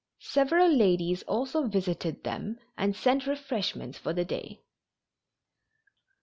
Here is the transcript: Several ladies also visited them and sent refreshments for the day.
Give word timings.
Several 0.23 0.67
ladies 0.67 1.21
also 1.27 1.67
visited 1.67 2.23
them 2.23 2.57
and 2.75 2.95
sent 2.95 3.27
refreshments 3.27 3.99
for 3.99 4.13
the 4.13 4.25
day. 4.25 4.61